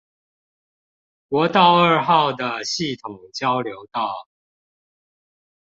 [1.29, 4.27] 國道二號的系統交流道